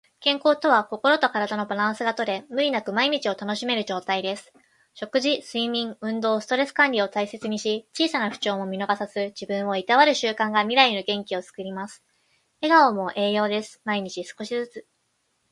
[0.19, 4.51] 健康とは、心と体のバランスがとれ、無理なく毎日を楽しめる状態です。
[4.95, 12.03] 食事、睡眠、運動、ストレス管理を大切にし、小さな不調も見逃さず、自分をいたわる習慣が未来の元気をつくります。
[12.63, 13.79] 笑顔も栄養です。
[13.85, 14.87] 毎日少しずつ。